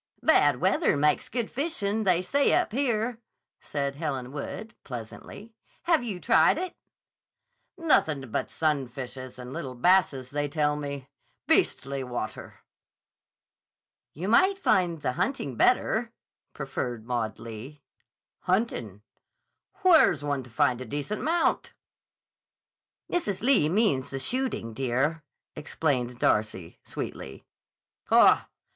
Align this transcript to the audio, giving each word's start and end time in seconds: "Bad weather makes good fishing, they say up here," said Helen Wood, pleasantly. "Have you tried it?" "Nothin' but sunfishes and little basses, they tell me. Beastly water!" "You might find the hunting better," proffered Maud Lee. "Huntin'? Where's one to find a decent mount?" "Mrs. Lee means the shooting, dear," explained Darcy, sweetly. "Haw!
"Bad 0.23 0.55
weather 0.59 0.97
makes 0.97 1.29
good 1.29 1.51
fishing, 1.51 2.05
they 2.05 2.23
say 2.23 2.53
up 2.55 2.71
here," 2.71 3.19
said 3.59 3.93
Helen 3.97 4.31
Wood, 4.31 4.73
pleasantly. 4.83 5.53
"Have 5.83 6.03
you 6.03 6.19
tried 6.19 6.57
it?" 6.57 6.75
"Nothin' 7.77 8.31
but 8.31 8.49
sunfishes 8.49 9.37
and 9.37 9.53
little 9.53 9.75
basses, 9.75 10.31
they 10.31 10.49
tell 10.49 10.75
me. 10.75 11.07
Beastly 11.45 12.03
water!" 12.03 12.61
"You 14.15 14.27
might 14.27 14.57
find 14.57 15.01
the 15.03 15.11
hunting 15.11 15.55
better," 15.55 16.11
proffered 16.53 17.05
Maud 17.05 17.37
Lee. 17.37 17.83
"Huntin'? 18.45 19.03
Where's 19.83 20.23
one 20.23 20.41
to 20.41 20.49
find 20.49 20.81
a 20.81 20.85
decent 20.85 21.21
mount?" 21.21 21.75
"Mrs. 23.13 23.41
Lee 23.43 23.69
means 23.69 24.09
the 24.09 24.17
shooting, 24.17 24.73
dear," 24.73 25.21
explained 25.55 26.17
Darcy, 26.17 26.79
sweetly. 26.83 27.45
"Haw! 28.07 28.47